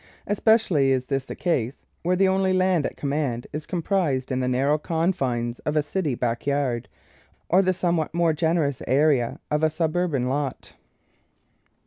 [0.25, 4.47] Especially is this the case where the only land at command is comprised in the
[4.47, 6.89] narrow confines of a city back yard
[7.49, 10.73] or the somewhat more generous area of a suburban lot.